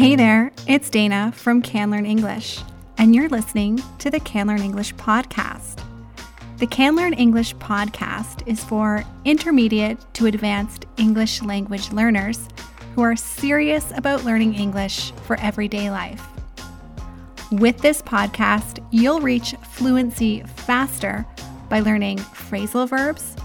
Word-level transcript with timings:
Hey 0.00 0.16
there, 0.16 0.50
it's 0.66 0.88
Dana 0.88 1.30
from 1.36 1.60
Can 1.60 1.90
Learn 1.90 2.06
English, 2.06 2.62
and 2.96 3.14
you're 3.14 3.28
listening 3.28 3.82
to 3.98 4.10
the 4.10 4.18
Can 4.18 4.46
Learn 4.46 4.62
English 4.62 4.94
podcast. 4.94 5.84
The 6.56 6.66
Can 6.66 6.96
Learn 6.96 7.12
English 7.12 7.54
podcast 7.56 8.48
is 8.48 8.64
for 8.64 9.04
intermediate 9.26 9.98
to 10.14 10.24
advanced 10.24 10.86
English 10.96 11.42
language 11.42 11.92
learners 11.92 12.48
who 12.94 13.02
are 13.02 13.14
serious 13.14 13.92
about 13.94 14.24
learning 14.24 14.54
English 14.54 15.12
for 15.26 15.38
everyday 15.38 15.90
life. 15.90 16.26
With 17.52 17.76
this 17.76 18.00
podcast, 18.00 18.82
you'll 18.90 19.20
reach 19.20 19.54
fluency 19.72 20.42
faster 20.64 21.26
by 21.68 21.80
learning 21.80 22.20
phrasal 22.20 22.88
verbs, 22.88 23.36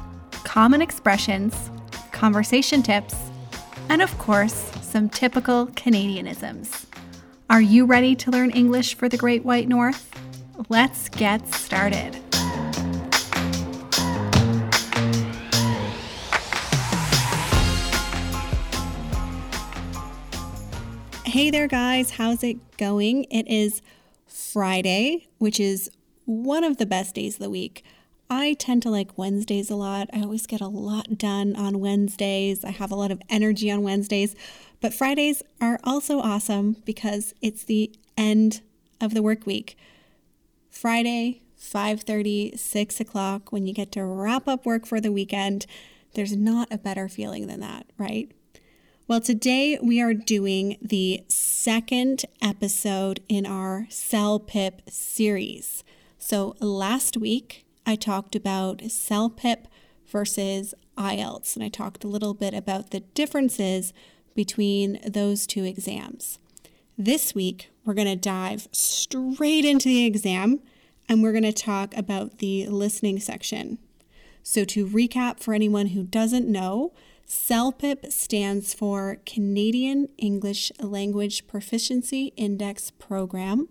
common 0.46 0.82
expressions, 0.82 1.70
conversation 2.14 2.82
tips, 2.82 3.14
and 3.90 4.02
of 4.02 4.18
course, 4.18 4.72
some 4.96 5.10
typical 5.10 5.68
Canadianisms. 5.68 6.86
Are 7.50 7.60
you 7.60 7.86
ready 7.86 8.16
to 8.16 8.32
learn 8.32 8.50
English 8.52 8.96
for 8.96 9.10
the 9.10 9.18
Great 9.18 9.44
White 9.44 9.68
North? 9.68 10.10
Let's 10.70 11.10
get 11.10 11.46
started. 11.54 12.16
Hey 21.26 21.50
there, 21.50 21.68
guys. 21.68 22.12
How's 22.12 22.42
it 22.42 22.78
going? 22.78 23.26
It 23.26 23.50
is 23.50 23.82
Friday, 24.26 25.28
which 25.40 25.60
is 25.60 25.92
one 26.24 26.64
of 26.64 26.78
the 26.78 26.86
best 26.86 27.16
days 27.16 27.34
of 27.34 27.42
the 27.42 27.50
week. 27.50 27.84
I 28.30 28.54
tend 28.54 28.82
to 28.84 28.90
like 28.90 29.18
Wednesdays 29.18 29.70
a 29.70 29.76
lot. 29.76 30.10
I 30.12 30.22
always 30.22 30.48
get 30.48 30.62
a 30.62 30.68
lot 30.68 31.18
done 31.18 31.56
on 31.56 31.80
Wednesdays. 31.80 32.66
I 32.66 32.72
have 32.72 32.92
a 32.92 32.96
lot 32.96 33.12
of 33.12 33.22
energy 33.30 33.70
on 33.70 33.84
Wednesdays. 33.84 34.36
But 34.82 34.94
Fridays 34.94 35.44
are 35.62 35.80
also 35.84 36.20
awesome 36.20 36.78
because 36.86 37.34
it's 37.42 37.64
the 37.64 37.92
end 38.18 38.62
of 39.00 39.14
the 39.14 39.22
work 39.22 39.46
week. 39.46 39.78
Friday, 40.70 41.42
5:30, 41.58 42.58
6 42.58 43.00
o'clock, 43.00 43.52
when 43.52 43.68
you 43.68 43.74
get 43.74 43.92
to 43.94 44.04
wrap 44.04 44.48
up 44.48 44.66
work 44.66 44.86
for 44.86 45.00
the 45.00 45.12
weekend, 45.12 45.66
there's 46.14 46.36
not 46.36 46.68
a 46.72 46.78
better 46.78 47.08
feeling 47.08 47.48
than 47.48 47.60
that, 47.60 47.86
right? 47.98 48.32
Well, 49.08 49.22
today 49.22 49.78
we 49.84 50.02
are 50.02 50.16
doing 50.16 50.78
the 50.82 51.24
second 51.28 52.26
episode 52.42 53.20
in 53.30 53.46
our 53.46 53.86
CELPIP 53.90 54.90
series. 54.90 55.84
So 56.18 56.56
last 56.60 57.18
week 57.18 57.65
I 57.86 57.96
talked 57.96 58.36
about 58.36 58.80
CELPIP 58.80 59.66
versus 60.08 60.74
IELTS, 60.98 61.56
and 61.56 61.64
I 61.64 61.70
talked 61.70 62.04
a 62.04 62.08
little 62.08 62.34
bit 62.34 62.54
about 62.54 62.92
the 62.92 63.02
differences 63.02 63.94
between 64.34 65.00
those 65.06 65.46
two 65.46 65.64
exams. 65.64 66.40
This 66.98 67.36
week, 67.36 67.70
we're 67.84 67.94
going 67.94 68.08
to 68.08 68.16
dive 68.16 68.68
straight 68.72 69.66
into 69.66 69.88
the 69.88 70.06
exam 70.06 70.62
and 71.08 71.22
we're 71.22 71.32
going 71.32 71.44
to 71.44 71.54
talk 71.54 71.96
about 71.96 72.40
the 72.40 72.68
listening 72.68 73.20
section. 73.20 73.78
So, 74.42 74.64
to 74.66 74.88
recap 74.88 75.40
for 75.40 75.54
anyone 75.54 75.88
who 75.88 76.04
doesn't 76.04 76.48
know, 76.48 76.94
CELPIP 77.28 78.12
stands 78.12 78.74
for 78.74 79.18
Canadian 79.26 80.10
English 80.18 80.72
Language 80.80 81.48
Proficiency 81.48 82.34
Index 82.38 82.92
Program. 82.92 83.68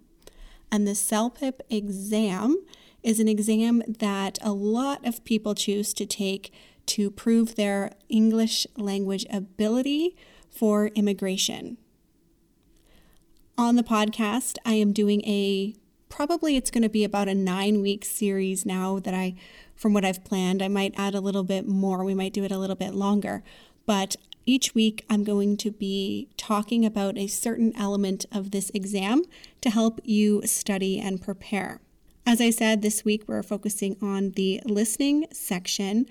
And 0.71 0.87
the 0.87 0.95
CELPIP 0.95 1.61
exam 1.71 2.65
is 3.05 3.21
an 3.21 3.29
exam 3.29 3.83
that 3.87 4.39
a 4.43 4.53
lot 4.53 5.07
of 5.07 5.25
people 5.25 5.55
choose 5.55 5.95
to 5.95 6.07
take 6.07 6.53
to 6.87 7.11
prove 7.11 7.55
their 7.55 7.93
English 8.09 8.67
language 8.77 9.27
ability 9.31 10.17
for 10.51 10.89
immigration. 10.89 11.77
On 13.57 13.77
the 13.77 13.83
podcast, 13.83 14.57
I 14.65 14.75
am 14.75 14.93
doing 14.93 15.23
a 15.25 15.75
probably 16.09 16.57
it's 16.57 16.71
going 16.71 16.83
to 16.83 16.89
be 16.89 17.05
about 17.05 17.29
a 17.29 17.35
nine 17.35 17.83
week 17.83 18.05
series 18.05 18.65
now 18.65 18.99
that 19.01 19.15
I, 19.15 19.35
from 19.75 19.93
what 19.93 20.05
I've 20.05 20.25
planned, 20.25 20.63
I 20.63 20.69
might 20.69 20.95
add 20.97 21.15
a 21.15 21.21
little 21.21 21.45
bit 21.45 21.67
more. 21.67 22.05
We 22.05 22.15
might 22.15 22.33
do 22.33 22.45
it 22.45 22.53
a 22.53 22.59
little 22.59 22.77
bit 22.77 22.95
longer. 22.95 23.43
But 23.87 24.17
each 24.47 24.75
week, 24.75 25.05
I'm 25.09 25.25
going 25.25 25.57
to 25.59 25.71
be 25.71 26.29
talking 26.37 26.85
about 26.85 27.19
a 27.19 27.27
certain 27.27 27.73
element 27.77 28.27
of 28.31 28.51
this 28.51 28.71
exam 28.75 29.25
to 29.61 29.71
help 29.71 30.01
you 30.05 30.43
study 30.45 31.01
and 31.01 31.21
prepare. 31.21 31.81
As 32.27 32.41
I 32.41 32.49
said, 32.49 32.81
this 32.81 33.05
week 33.05 33.25
we're 33.27 33.43
focusing 33.43 33.99
on 34.01 34.31
the 34.31 34.63
listening 34.65 35.27
section, 35.31 36.07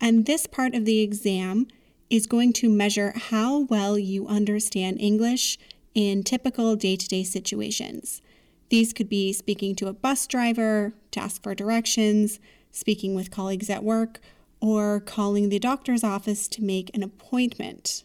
and 0.00 0.24
this 0.24 0.46
part 0.46 0.76
of 0.76 0.84
the 0.84 1.00
exam 1.00 1.66
is 2.08 2.28
going 2.28 2.52
to 2.52 2.68
measure 2.68 3.12
how 3.16 3.62
well 3.62 3.98
you 3.98 4.28
understand 4.28 5.00
English 5.00 5.58
in 5.92 6.22
typical 6.22 6.76
day 6.76 6.94
to 6.94 7.08
day 7.08 7.24
situations. 7.24 8.22
These 8.68 8.92
could 8.92 9.08
be 9.08 9.32
speaking 9.32 9.74
to 9.76 9.88
a 9.88 9.92
bus 9.92 10.28
driver 10.28 10.94
to 11.10 11.20
ask 11.20 11.42
for 11.42 11.52
directions, 11.52 12.38
speaking 12.70 13.16
with 13.16 13.32
colleagues 13.32 13.68
at 13.68 13.82
work, 13.82 14.20
or 14.60 15.00
calling 15.00 15.48
the 15.48 15.58
doctor's 15.58 16.04
office 16.04 16.46
to 16.48 16.62
make 16.62 16.94
an 16.94 17.02
appointment. 17.02 18.04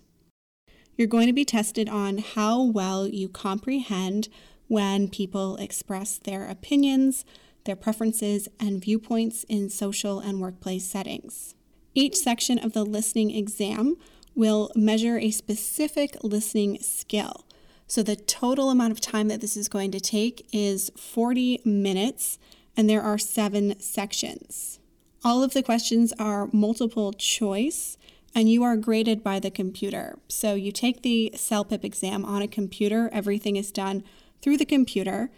You're 0.98 1.08
going 1.08 1.28
to 1.28 1.34
be 1.34 1.46
tested 1.46 1.88
on 1.88 2.18
how 2.18 2.64
well 2.64 3.08
you 3.08 3.30
comprehend 3.30 4.30
when 4.68 5.10
people 5.10 5.58
express 5.58 6.18
their 6.18 6.48
opinions, 6.48 7.24
their 7.66 7.76
preferences, 7.76 8.48
and 8.60 8.82
viewpoints 8.82 9.46
in 9.50 9.70
social 9.70 10.20
and 10.20 10.40
workplace 10.40 10.86
settings. 10.86 11.56
Each 11.94 12.16
section 12.16 12.58
of 12.60 12.74
the 12.74 12.86
listening 12.86 13.32
exam 13.32 13.98
will 14.36 14.72
measure 14.76 15.18
a 15.18 15.32
specific 15.32 16.16
listening 16.24 16.80
skill. 16.80 17.46
So, 17.88 18.02
the 18.02 18.16
total 18.16 18.70
amount 18.70 18.94
of 18.94 19.02
time 19.02 19.28
that 19.28 19.42
this 19.42 19.58
is 19.58 19.68
going 19.68 19.92
to 19.92 20.00
take 20.00 20.48
is 20.54 20.92
40 20.96 21.60
minutes, 21.66 22.40
and 22.78 22.90
there 22.90 23.02
are 23.02 23.18
seven 23.18 23.78
sections. 23.82 24.80
All 25.26 25.44
of 25.44 25.54
the 25.54 25.62
questions 25.62 26.14
are 26.18 26.50
multiple 26.54 27.12
choice, 27.12 27.98
and 28.34 28.50
you 28.50 28.64
are 28.64 28.78
graded 28.78 29.22
by 29.22 29.40
the 29.40 29.52
computer. 29.52 30.18
So, 30.30 30.56
you 30.56 30.72
take 30.72 31.02
the 31.02 31.34
CELPIP 31.36 31.84
exam 31.84 32.24
on 32.24 32.42
a 32.42 32.48
computer, 32.48 33.10
everything 33.12 33.58
is 33.58 33.74
done 33.74 34.04
through 34.42 34.58
the 34.58 34.66
computer, 34.66 35.30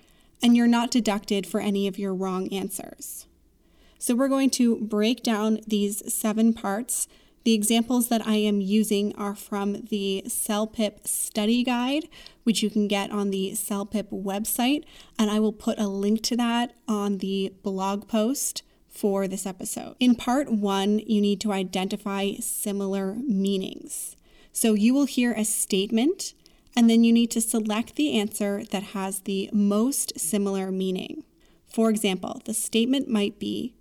and 0.44 0.56
you're 0.56 0.68
not 0.68 0.92
deducted 0.92 1.48
for 1.48 1.62
any 1.62 1.88
of 1.88 1.98
your 1.98 2.14
wrong 2.14 2.48
answers. 2.50 3.26
So 3.98 4.14
we're 4.14 4.28
going 4.28 4.50
to 4.52 4.76
break 4.82 5.24
down 5.24 5.62
these 5.66 6.14
seven 6.14 6.54
parts. 6.54 7.08
The 7.46 7.54
examples 7.54 8.10
that 8.10 8.28
I 8.28 8.36
am 8.36 8.60
using 8.60 9.16
are 9.16 9.36
from 9.36 9.86
the 9.90 10.24
CELPIP 10.28 11.08
study 11.08 11.64
guide, 11.64 12.10
which 12.44 12.62
you 12.62 12.70
can 12.70 12.88
get 12.88 13.12
on 13.12 13.32
the 13.32 13.54
CELPIP 13.54 14.10
website, 14.12 14.84
and 15.18 15.32
I 15.32 15.40
will 15.40 15.54
put 15.54 15.80
a 15.80 15.88
link 15.88 16.22
to 16.24 16.36
that 16.36 16.74
on 16.88 17.20
the 17.20 17.54
blog 17.64 18.08
post 18.10 18.64
for 18.90 19.28
this 19.28 19.46
episode. 19.46 19.96
In 20.00 20.16
part 20.16 20.52
one, 20.52 21.00
you 21.00 21.20
need 21.22 21.42
to 21.42 21.52
identify 21.52 22.34
similar 22.40 23.16
meanings. 23.16 24.16
So 24.52 24.74
you 24.74 24.94
will 24.94 25.06
hear 25.06 25.34
a 25.34 25.46
statement, 25.46 26.34
and 26.76 26.90
then 26.90 27.04
you 27.04 27.14
need 27.14 27.32
to 27.32 27.42
select 27.42 27.96
the 27.96 28.18
answer 28.20 28.64
that 28.72 28.84
has 28.84 29.22
the 29.22 29.50
most 29.54 30.20
similar 30.20 30.72
meaning. 30.72 31.24
For 31.68 31.90
example, 31.90 32.42
the 32.46 32.54
statement 32.54 33.08
might 33.08 33.40
be 33.40 33.74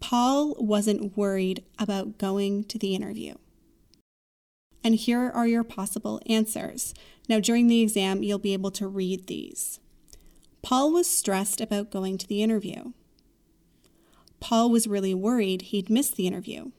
Paul 0.00 0.54
wasn't 0.58 1.16
worried 1.16 1.62
about 1.78 2.18
going 2.18 2.64
to 2.64 2.78
the 2.78 2.94
interview. 2.94 3.34
And 4.82 4.94
here 4.94 5.30
are 5.34 5.46
your 5.46 5.62
possible 5.62 6.20
answers. 6.26 6.94
Now, 7.28 7.38
during 7.38 7.66
the 7.66 7.82
exam, 7.82 8.22
you'll 8.22 8.38
be 8.38 8.54
able 8.54 8.70
to 8.72 8.88
read 8.88 9.26
these. 9.26 9.78
Paul 10.62 10.92
was 10.92 11.08
stressed 11.08 11.60
about 11.60 11.90
going 11.90 12.18
to 12.18 12.26
the 12.26 12.42
interview. 12.42 12.92
Paul 14.40 14.70
was 14.70 14.86
really 14.86 15.14
worried 15.14 15.62
he'd 15.62 15.90
miss 15.90 16.10
the 16.10 16.26
interview. 16.26 16.70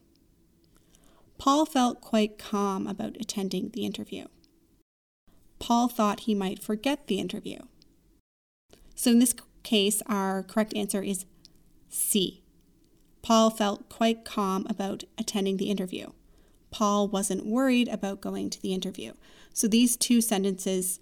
Paul 1.38 1.66
felt 1.66 2.02
quite 2.02 2.40
calm 2.40 2.88
about 2.88 3.18
attending 3.20 3.70
the 3.70 3.86
interview. 3.86 4.26
Paul 5.62 5.88
thought 5.88 6.22
he 6.22 6.36
might 6.36 6.62
forget 6.62 7.08
the 7.08 7.20
interview. 7.20 7.60
So, 8.96 9.12
in 9.12 9.20
this 9.20 9.36
case, 9.64 10.02
our 10.08 10.44
correct 10.44 10.76
answer 10.76 11.02
is 11.02 11.26
C. 11.88 12.44
Paul 13.22 13.50
felt 13.52 13.88
quite 13.88 14.26
calm 14.26 14.66
about 14.70 15.04
attending 15.18 15.58
the 15.58 15.70
interview. 15.70 16.08
Paul 16.72 17.08
wasn't 17.08 17.46
worried 17.46 17.88
about 17.90 18.22
going 18.22 18.50
to 18.50 18.62
the 18.62 18.74
interview. 18.74 19.14
So 19.54 19.68
these 19.68 19.98
two 19.98 20.22
sentences 20.22 21.00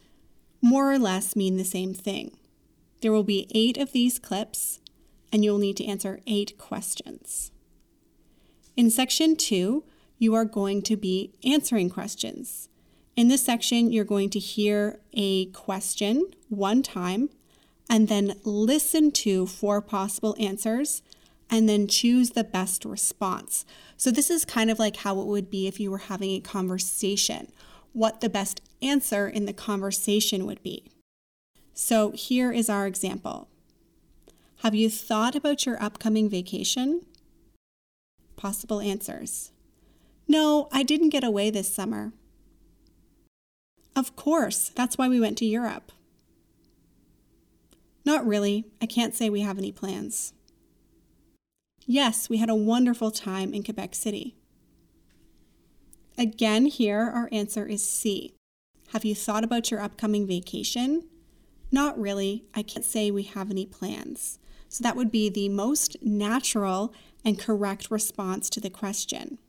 more 0.61 0.91
or 0.91 0.99
less 0.99 1.35
mean 1.35 1.57
the 1.57 1.63
same 1.63 1.93
thing. 1.93 2.35
There 3.01 3.11
will 3.11 3.23
be 3.23 3.47
eight 3.53 3.77
of 3.77 3.91
these 3.91 4.19
clips, 4.19 4.81
and 5.31 5.45
you'll 5.45 5.59
need 5.59 5.77
to 5.77 5.85
answer 5.85 6.19
eight 6.27 6.57
questions. 6.57 7.51
In 8.75 8.89
section 8.89 9.35
two, 9.35 9.85
you 10.17 10.33
are 10.35 10.45
going 10.45 10.81
to 10.83 10.97
be 10.97 11.33
answering 11.45 11.89
questions. 11.89 12.68
In 13.19 13.27
this 13.27 13.43
section, 13.43 13.91
you're 13.91 14.05
going 14.05 14.29
to 14.29 14.39
hear 14.39 15.01
a 15.11 15.47
question 15.47 16.31
one 16.47 16.81
time 16.81 17.27
and 17.89 18.07
then 18.07 18.39
listen 18.45 19.11
to 19.11 19.45
four 19.45 19.81
possible 19.81 20.37
answers 20.39 21.01
and 21.49 21.67
then 21.67 21.85
choose 21.85 22.29
the 22.29 22.45
best 22.45 22.85
response. 22.85 23.65
So, 23.97 24.09
this 24.09 24.29
is 24.29 24.45
kind 24.45 24.71
of 24.71 24.79
like 24.79 24.95
how 24.95 25.19
it 25.19 25.27
would 25.27 25.49
be 25.49 25.67
if 25.67 25.81
you 25.81 25.91
were 25.91 25.97
having 25.97 26.29
a 26.29 26.39
conversation 26.39 27.51
what 27.91 28.21
the 28.21 28.29
best 28.29 28.61
answer 28.81 29.27
in 29.27 29.45
the 29.45 29.51
conversation 29.51 30.45
would 30.45 30.63
be. 30.63 30.89
So 31.73 32.11
here 32.11 32.53
is 32.53 32.69
our 32.69 32.87
example 32.87 33.49
Have 34.59 34.75
you 34.75 34.89
thought 34.89 35.35
about 35.35 35.65
your 35.65 35.83
upcoming 35.83 36.29
vacation? 36.29 37.01
Possible 38.37 38.79
answers 38.79 39.51
No, 40.25 40.69
I 40.71 40.83
didn't 40.83 41.09
get 41.09 41.25
away 41.25 41.49
this 41.49 41.67
summer. 41.67 42.13
Of 43.95 44.15
course, 44.15 44.69
that's 44.69 44.97
why 44.97 45.07
we 45.07 45.19
went 45.19 45.37
to 45.39 45.45
Europe. 45.45 45.91
Not 48.05 48.25
really. 48.25 48.65
I 48.81 48.85
can't 48.85 49.13
say 49.13 49.29
we 49.29 49.41
have 49.41 49.57
any 49.57 49.71
plans. 49.71 50.33
Yes, 51.85 52.29
we 52.29 52.37
had 52.37 52.49
a 52.49 52.55
wonderful 52.55 53.11
time 53.11 53.53
in 53.53 53.63
Quebec 53.63 53.95
City. 53.95 54.35
Again, 56.17 56.65
here 56.65 57.01
our 57.01 57.29
answer 57.31 57.65
is 57.65 57.85
C. 57.85 58.33
Have 58.93 59.05
you 59.05 59.15
thought 59.15 59.43
about 59.43 59.71
your 59.71 59.81
upcoming 59.81 60.27
vacation? 60.27 61.03
Not 61.71 61.99
really. 61.99 62.45
I 62.53 62.63
can't 62.63 62.85
say 62.85 63.11
we 63.11 63.23
have 63.23 63.51
any 63.51 63.65
plans. 63.65 64.39
So 64.67 64.83
that 64.83 64.95
would 64.95 65.11
be 65.11 65.29
the 65.29 65.49
most 65.49 65.97
natural 66.01 66.93
and 67.23 67.39
correct 67.39 67.89
response 67.89 68.49
to 68.51 68.59
the 68.59 68.69
question. 68.69 69.39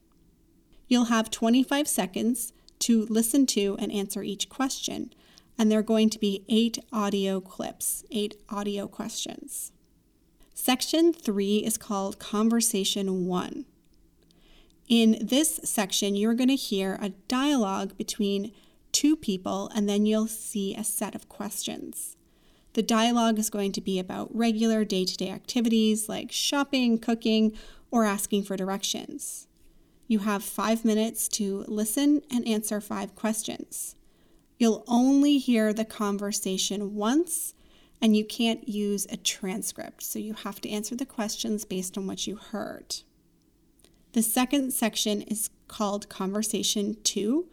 You'll 0.89 1.05
have 1.05 1.31
25 1.31 1.87
seconds 1.87 2.53
to 2.81 3.07
listen 3.09 3.47
to 3.47 3.77
and 3.79 3.93
answer 3.93 4.23
each 4.23 4.49
question, 4.49 5.13
and 5.59 5.71
there 5.71 5.79
are 5.79 5.83
going 5.83 6.11
to 6.11 6.19
be 6.19 6.45
eight 6.49 6.79
audio 6.93 7.41
clips, 7.41 8.05
eight 8.11 8.37
audio 8.49 8.87
questions. 8.89 9.73
Section 10.55 11.13
three 11.13 11.59
is 11.59 11.79
called 11.79 12.19
Conversation 12.19 13.27
One. 13.27 13.65
In 14.89 15.19
this 15.21 15.61
section, 15.63 16.17
you're 16.17 16.35
going 16.35 16.49
to 16.49 16.57
hear 16.57 16.99
a 17.01 17.11
dialogue 17.29 17.97
between 17.97 18.53
two 18.93 19.17
people, 19.17 19.71
and 19.75 19.89
then 19.89 20.05
you'll 20.05 20.27
see 20.27 20.75
a 20.75 20.83
set 20.83 21.15
of 21.15 21.29
questions. 21.29 22.17
The 22.73 22.83
dialogue 22.83 23.39
is 23.39 23.51
going 23.51 23.73
to 23.73 23.81
be 23.81 23.99
about 23.99 24.35
regular 24.35 24.85
day 24.85 25.05
to 25.05 25.17
day 25.17 25.31
activities 25.31 26.09
like 26.09 26.33
shopping, 26.33 26.99
cooking, 26.99 27.53
or 27.91 28.05
asking 28.05 28.45
for 28.45 28.57
directions. 28.57 29.47
You 30.11 30.19
have 30.19 30.43
five 30.43 30.85
minutes 30.85 31.29
to 31.29 31.65
listen 31.69 32.23
and 32.33 32.45
answer 32.45 32.81
five 32.81 33.15
questions. 33.15 33.95
You'll 34.59 34.83
only 34.89 35.39
hear 35.39 35.73
the 35.73 35.85
conversation 35.85 36.97
once, 36.97 37.55
and 38.03 38.17
you 38.17 38.25
can't 38.25 38.69
use 38.69 39.07
a 39.09 39.17
transcript, 39.17 40.03
so 40.03 40.19
you 40.19 40.35
have 40.35 40.61
to 40.63 40.69
answer 40.69 40.97
the 40.97 41.07
questions 41.07 41.65
based 41.65 41.97
on 41.97 42.09
what 42.09 42.27
you 42.27 42.35
heard. 42.35 42.97
The 44.13 44.23
second 44.23 44.73
section 44.73 45.23
is 45.23 45.49
called 45.69 46.09
Conversation 46.09 46.97
2, 47.05 47.47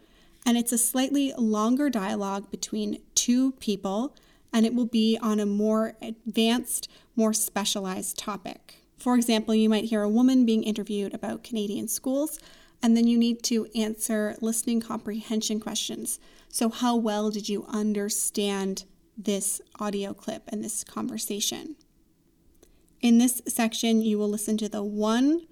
and 0.44 0.58
it's 0.58 0.72
a 0.72 0.78
slightly 0.78 1.32
longer 1.38 1.88
dialogue 1.88 2.50
between 2.50 2.98
two 3.14 3.52
people, 3.52 4.16
and 4.52 4.66
it 4.66 4.74
will 4.74 4.84
be 4.84 5.16
on 5.22 5.38
a 5.38 5.46
more 5.46 5.92
advanced, 6.02 6.90
more 7.14 7.32
specialized 7.32 8.18
topic. 8.18 8.82
For 8.98 9.14
example, 9.14 9.54
you 9.54 9.68
might 9.68 9.84
hear 9.84 10.02
a 10.02 10.08
woman 10.08 10.44
being 10.44 10.64
interviewed 10.64 11.14
about 11.14 11.44
Canadian 11.44 11.88
schools, 11.88 12.38
and 12.82 12.96
then 12.96 13.06
you 13.06 13.18
need 13.18 13.42
to 13.44 13.66
answer 13.74 14.36
listening 14.40 14.80
comprehension 14.80 15.60
questions. 15.60 16.18
So, 16.48 16.68
how 16.68 16.96
well 16.96 17.30
did 17.30 17.48
you 17.48 17.64
understand 17.68 18.84
this 19.16 19.60
audio 19.78 20.14
clip 20.14 20.42
and 20.48 20.64
this 20.64 20.84
conversation? 20.84 21.76
In 23.00 23.18
this 23.18 23.40
section, 23.46 24.02
you 24.02 24.18
will 24.18 24.28
listen 24.28 24.56
to 24.58 24.68
the 24.68 24.82
one 24.82 25.46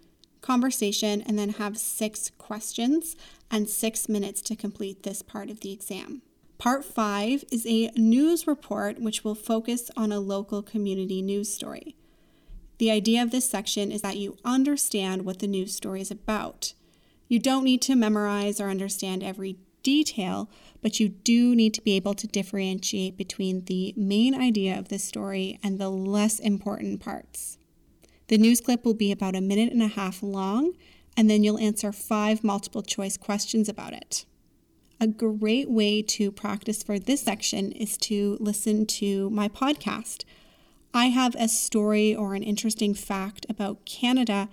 conversation, 0.46 1.22
and 1.22 1.36
then 1.36 1.50
have 1.50 1.76
six 1.76 2.30
questions 2.38 3.16
and 3.50 3.68
six 3.68 4.08
minutes 4.08 4.40
to 4.40 4.54
complete 4.54 5.02
this 5.02 5.20
part 5.20 5.50
of 5.50 5.60
the 5.60 5.72
exam. 5.72 6.22
Part 6.56 6.84
five 6.84 7.44
is 7.50 7.66
a 7.66 7.90
news 7.96 8.46
report 8.46 9.00
which 9.00 9.24
will 9.24 9.34
focus 9.34 9.90
on 9.96 10.12
a 10.12 10.20
local 10.20 10.62
community 10.62 11.20
news 11.20 11.52
story. 11.52 11.96
The 12.78 12.90
idea 12.90 13.22
of 13.22 13.30
this 13.30 13.48
section 13.48 13.90
is 13.90 14.02
that 14.02 14.18
you 14.18 14.36
understand 14.44 15.24
what 15.24 15.38
the 15.38 15.46
news 15.46 15.74
story 15.74 16.00
is 16.00 16.10
about. 16.10 16.74
You 17.28 17.38
don't 17.38 17.64
need 17.64 17.82
to 17.82 17.96
memorize 17.96 18.60
or 18.60 18.68
understand 18.68 19.22
every 19.22 19.56
detail, 19.82 20.50
but 20.82 21.00
you 21.00 21.08
do 21.08 21.54
need 21.54 21.72
to 21.74 21.80
be 21.80 21.96
able 21.96 22.14
to 22.14 22.26
differentiate 22.26 23.16
between 23.16 23.64
the 23.64 23.94
main 23.96 24.34
idea 24.34 24.78
of 24.78 24.88
the 24.88 24.98
story 24.98 25.58
and 25.62 25.78
the 25.78 25.88
less 25.88 26.38
important 26.38 27.00
parts. 27.00 27.58
The 28.28 28.38
news 28.38 28.60
clip 28.60 28.84
will 28.84 28.94
be 28.94 29.12
about 29.12 29.36
a 29.36 29.40
minute 29.40 29.72
and 29.72 29.82
a 29.82 29.88
half 29.88 30.22
long, 30.22 30.72
and 31.16 31.30
then 31.30 31.44
you'll 31.44 31.58
answer 31.58 31.92
five 31.92 32.42
multiple 32.42 32.82
choice 32.82 33.16
questions 33.16 33.68
about 33.68 33.92
it. 33.92 34.26
A 35.00 35.06
great 35.06 35.70
way 35.70 36.02
to 36.02 36.32
practice 36.32 36.82
for 36.82 36.98
this 36.98 37.22
section 37.22 37.70
is 37.72 37.96
to 37.98 38.36
listen 38.40 38.86
to 38.86 39.30
my 39.30 39.48
podcast. 39.48 40.24
I 40.96 41.08
have 41.08 41.36
a 41.38 41.46
story 41.46 42.14
or 42.14 42.34
an 42.34 42.42
interesting 42.42 42.94
fact 42.94 43.44
about 43.50 43.84
Canada 43.84 44.48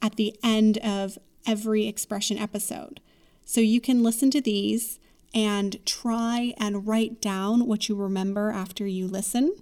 at 0.00 0.14
the 0.14 0.32
end 0.44 0.78
of 0.78 1.18
every 1.44 1.88
expression 1.88 2.38
episode. 2.38 3.00
So 3.44 3.60
you 3.60 3.80
can 3.80 4.04
listen 4.04 4.30
to 4.30 4.40
these 4.40 5.00
and 5.34 5.84
try 5.84 6.54
and 6.56 6.86
write 6.86 7.20
down 7.20 7.66
what 7.66 7.88
you 7.88 7.96
remember 7.96 8.52
after 8.52 8.86
you 8.86 9.08
listen. 9.08 9.56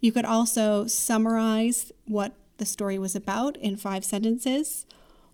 You 0.00 0.12
could 0.12 0.26
also 0.26 0.86
summarize 0.86 1.90
what 2.04 2.34
the 2.58 2.66
story 2.66 2.98
was 2.98 3.16
about 3.16 3.56
in 3.56 3.78
five 3.78 4.04
sentences, 4.04 4.84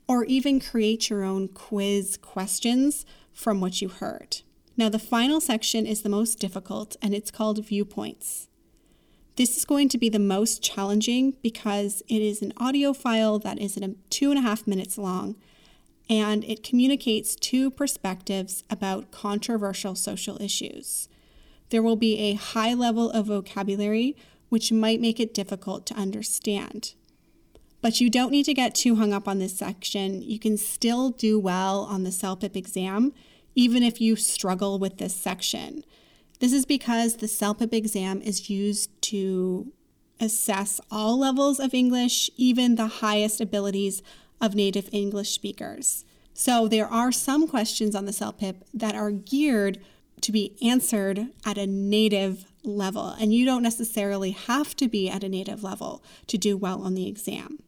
or 0.06 0.22
even 0.26 0.60
create 0.60 1.10
your 1.10 1.24
own 1.24 1.48
quiz 1.48 2.16
questions 2.16 3.04
from 3.32 3.60
what 3.60 3.82
you 3.82 3.88
heard. 3.88 4.42
Now, 4.76 4.90
the 4.90 5.00
final 5.00 5.40
section 5.40 5.86
is 5.86 6.02
the 6.02 6.08
most 6.08 6.38
difficult 6.38 6.94
and 7.02 7.14
it's 7.14 7.32
called 7.32 7.66
viewpoints. 7.66 8.46
This 9.40 9.56
is 9.56 9.64
going 9.64 9.88
to 9.88 9.96
be 9.96 10.10
the 10.10 10.18
most 10.18 10.62
challenging 10.62 11.32
because 11.40 12.02
it 12.08 12.20
is 12.20 12.42
an 12.42 12.52
audio 12.58 12.92
file 12.92 13.38
that 13.38 13.58
is 13.58 13.78
two 14.10 14.28
and 14.28 14.38
a 14.38 14.42
half 14.42 14.66
minutes 14.66 14.98
long 14.98 15.34
and 16.10 16.44
it 16.44 16.62
communicates 16.62 17.36
two 17.36 17.70
perspectives 17.70 18.64
about 18.68 19.10
controversial 19.12 19.94
social 19.94 20.36
issues. 20.42 21.08
There 21.70 21.82
will 21.82 21.96
be 21.96 22.18
a 22.18 22.34
high 22.34 22.74
level 22.74 23.10
of 23.12 23.28
vocabulary, 23.28 24.14
which 24.50 24.72
might 24.72 25.00
make 25.00 25.18
it 25.18 25.32
difficult 25.32 25.86
to 25.86 25.94
understand. 25.94 26.92
But 27.80 27.98
you 27.98 28.10
don't 28.10 28.32
need 28.32 28.44
to 28.44 28.52
get 28.52 28.74
too 28.74 28.96
hung 28.96 29.14
up 29.14 29.26
on 29.26 29.38
this 29.38 29.56
section. 29.56 30.20
You 30.20 30.38
can 30.38 30.58
still 30.58 31.08
do 31.08 31.38
well 31.38 31.84
on 31.84 32.02
the 32.02 32.10
CELPIP 32.10 32.56
exam, 32.56 33.14
even 33.54 33.82
if 33.82 34.02
you 34.02 34.16
struggle 34.16 34.78
with 34.78 34.98
this 34.98 35.14
section. 35.14 35.82
This 36.40 36.52
is 36.54 36.64
because 36.64 37.16
the 37.16 37.28
CELPIP 37.28 37.74
exam 37.74 38.22
is 38.22 38.48
used 38.48 38.90
to 39.02 39.72
assess 40.18 40.80
all 40.90 41.18
levels 41.18 41.60
of 41.60 41.74
English, 41.74 42.30
even 42.36 42.74
the 42.74 42.86
highest 42.86 43.42
abilities 43.42 44.02
of 44.40 44.54
native 44.54 44.88
English 44.90 45.30
speakers. 45.30 46.06
So 46.32 46.66
there 46.66 46.86
are 46.86 47.12
some 47.12 47.46
questions 47.46 47.94
on 47.94 48.06
the 48.06 48.12
CELPIP 48.12 48.62
that 48.72 48.94
are 48.94 49.10
geared 49.10 49.80
to 50.22 50.32
be 50.32 50.56
answered 50.62 51.26
at 51.44 51.58
a 51.58 51.66
native 51.66 52.46
level, 52.64 53.08
and 53.20 53.34
you 53.34 53.44
don't 53.44 53.62
necessarily 53.62 54.30
have 54.30 54.74
to 54.76 54.88
be 54.88 55.10
at 55.10 55.22
a 55.22 55.28
native 55.28 55.62
level 55.62 56.02
to 56.26 56.38
do 56.38 56.56
well 56.56 56.82
on 56.82 56.94
the 56.94 57.06
exam. 57.06 57.58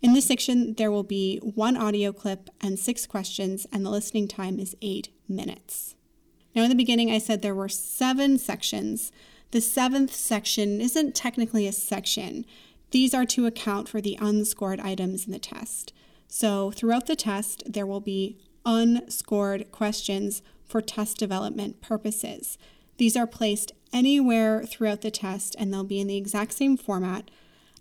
In 0.00 0.14
this 0.14 0.26
section, 0.26 0.74
there 0.74 0.90
will 0.90 1.02
be 1.02 1.38
one 1.42 1.76
audio 1.76 2.12
clip 2.12 2.48
and 2.62 2.78
six 2.78 3.06
questions, 3.06 3.66
and 3.70 3.84
the 3.84 3.90
listening 3.90 4.28
time 4.28 4.58
is 4.58 4.76
eight 4.80 5.10
minutes. 5.28 5.94
Now, 6.54 6.62
in 6.62 6.70
the 6.70 6.74
beginning, 6.74 7.10
I 7.10 7.18
said 7.18 7.42
there 7.42 7.54
were 7.54 7.68
seven 7.68 8.38
sections. 8.38 9.12
The 9.50 9.60
seventh 9.60 10.14
section 10.14 10.80
isn't 10.80 11.14
technically 11.14 11.66
a 11.66 11.72
section, 11.72 12.44
these 12.90 13.12
are 13.12 13.26
to 13.26 13.46
account 13.46 13.88
for 13.88 14.00
the 14.00 14.18
unscored 14.20 14.80
items 14.80 15.26
in 15.26 15.32
the 15.32 15.38
test. 15.38 15.92
So, 16.26 16.70
throughout 16.70 17.06
the 17.06 17.16
test, 17.16 17.62
there 17.70 17.86
will 17.86 18.00
be 18.00 18.38
unscored 18.64 19.70
questions 19.72 20.42
for 20.66 20.80
test 20.80 21.18
development 21.18 21.80
purposes. 21.80 22.58
These 22.96 23.16
are 23.16 23.26
placed 23.26 23.72
anywhere 23.92 24.64
throughout 24.64 25.00
the 25.02 25.10
test 25.10 25.54
and 25.58 25.72
they'll 25.72 25.84
be 25.84 26.00
in 26.00 26.06
the 26.06 26.16
exact 26.16 26.52
same 26.52 26.76
format 26.76 27.30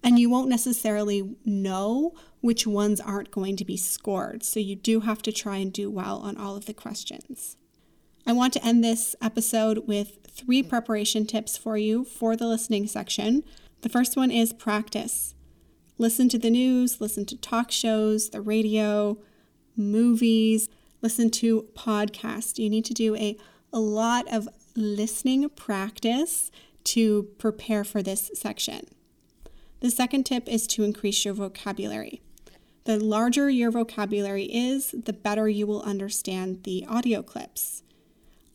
and 0.03 0.19
you 0.19 0.29
won't 0.29 0.49
necessarily 0.49 1.35
know 1.43 2.13
which 2.39 2.67
ones 2.67 3.01
aren't 3.01 3.31
going 3.31 3.57
to 3.57 3.65
be 3.65 3.75
scored. 3.75 4.43
So 4.43 4.59
you 4.59 4.75
do 4.75 5.01
have 5.01 5.21
to 5.23 5.31
try 5.31 5.57
and 5.57 5.73
do 5.73 5.89
well 5.89 6.19
on 6.19 6.37
all 6.37 6.55
of 6.55 6.65
the 6.65 6.73
questions. 6.73 7.57
I 8.27 8.33
want 8.33 8.51
to 8.53 8.65
end 8.65 8.83
this 8.83 9.15
episode 9.21 9.87
with 9.87 10.17
three 10.29 10.61
preparation 10.61 11.25
tips 11.25 11.55
for 11.55 11.77
you 11.77 12.03
for 12.03 12.35
the 12.35 12.45
listening 12.45 12.85
section. 12.85 13.45
The 13.83 13.89
first 13.89 14.17
one 14.17 14.31
is 14.31 14.51
practice. 14.51 15.33
Listen 15.97 16.27
to 16.29 16.37
the 16.37 16.49
news, 16.49 16.99
listen 16.99 17.25
to 17.27 17.37
talk 17.37 17.71
shows, 17.71 18.31
the 18.31 18.41
radio, 18.41 19.17
movies, 19.77 20.67
listen 21.01 21.29
to 21.31 21.69
podcasts. 21.73 22.59
You 22.59 22.69
need 22.69 22.83
to 22.85 22.93
do 22.93 23.15
a, 23.15 23.37
a 23.71 23.79
lot 23.79 24.25
of 24.29 24.49
listening 24.75 25.47
practice 25.47 26.51
to 26.83 27.29
prepare 27.37 27.85
for 27.85 28.03
this 28.03 28.29
section. 28.33 28.87
The 29.79 29.89
second 29.89 30.25
tip 30.25 30.49
is 30.49 30.67
to 30.67 30.83
increase 30.83 31.23
your 31.23 31.33
vocabulary. 31.33 32.21
The 32.83 32.99
larger 32.99 33.49
your 33.49 33.71
vocabulary 33.71 34.45
is, 34.45 34.91
the 34.91 35.13
better 35.13 35.47
you 35.47 35.65
will 35.65 35.81
understand 35.83 36.65
the 36.65 36.85
audio 36.89 37.21
clips. 37.21 37.83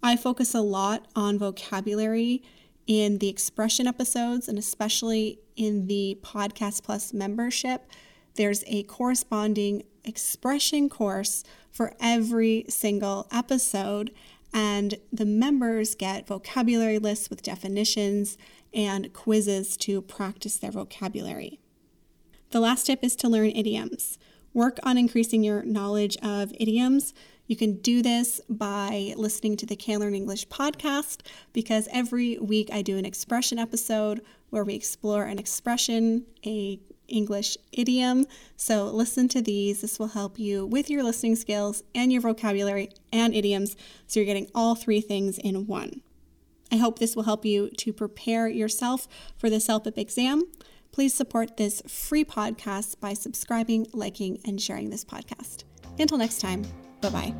I 0.03 0.17
focus 0.17 0.55
a 0.55 0.61
lot 0.61 1.07
on 1.15 1.39
vocabulary 1.39 2.43
in 2.87 3.19
the 3.19 3.29
expression 3.29 3.87
episodes 3.87 4.49
and 4.49 4.59
especially 4.59 5.39
in 5.55 5.87
the 5.87 6.19
Podcast 6.23 6.83
Plus 6.83 7.13
membership. 7.13 7.89
There's 8.35 8.65
a 8.67 8.83
corresponding 8.85 9.85
expression 10.05 10.89
course 10.89 11.45
for 11.71 11.93
every 12.01 12.65
single 12.69 13.29
episode, 13.31 14.11
and 14.53 14.97
the 15.13 15.25
members 15.25 15.95
get 15.95 16.27
vocabulary 16.27 16.99
lists 16.99 17.31
with 17.31 17.43
definitions 17.43 18.37
and 18.75 19.13
quizzes 19.13 19.77
to 19.77 20.03
practice 20.03 20.57
their 20.57 20.73
vocabulary. 20.73 21.61
The 22.51 22.61
last 22.61 22.87
tip 22.87 23.05
is 23.05 23.15
to 23.17 23.29
learn 23.29 23.51
idioms. 23.51 24.19
Work 24.53 24.79
on 24.83 24.99
increasing 24.99 25.45
your 25.45 25.63
knowledge 25.63 26.17
of 26.23 26.53
idioms. 26.59 27.15
You 27.47 27.57
can 27.57 27.75
do 27.79 28.03
this 28.03 28.41
by 28.49 29.15
listening 29.17 29.57
to 29.59 29.67
the 29.67 29.77
Can 29.77 30.01
Learn 30.01 30.15
English 30.15 30.49
podcast 30.49 31.21
because 31.53 31.89
every 31.93 32.39
week 32.39 32.71
I 32.73 32.83
do 32.83 32.97
an 32.97 33.05
expression 33.05 33.59
episode 33.59 34.23
where 34.51 34.65
we 34.65 34.75
explore 34.75 35.25
an 35.25 35.39
expression, 35.39 36.25
a 36.47 36.81
English 37.09 37.57
idiom. 37.73 38.27
So 38.57 38.87
listen 38.87 39.29
to 39.29 39.43
these. 39.43 39.83
This 39.83 39.99
will 39.99 40.09
help 40.09 40.39
you 40.39 40.67
with 40.67 40.89
your 40.89 41.03
listening 41.03 41.37
skills 41.37 41.83
and 41.95 42.13
your 42.13 42.23
vocabulary 42.23 42.91
and 43.13 43.35
idioms. 43.35 43.77
So 44.07 44.21
you're 44.21 44.27
getting 44.27 44.51
all 44.55 44.75
three 44.75 45.01
things 45.01 45.39
in 45.39 45.67
one. 45.67 46.01
I 46.71 46.77
hope 46.77 46.99
this 46.99 47.15
will 47.15 47.25
help 47.25 47.45
you 47.45 47.69
to 47.69 47.93
prepare 47.93 48.49
yourself 48.49 49.07
for 49.37 49.51
the 49.51 49.61
CELPIP 49.61 49.99
exam. 49.99 50.45
Please 50.91 51.13
support 51.13 51.57
this 51.57 51.83
free 51.87 52.25
podcast 52.25 52.99
by 52.99 53.13
subscribing, 53.13 53.87
liking, 53.93 54.41
and 54.45 54.61
sharing 54.61 54.91
this 54.91 55.05
podcast. 55.05 55.65
Until 55.99 56.19
next 56.19 56.41
time, 56.41 56.65
Bye 57.03 57.11
bye. 57.11 57.35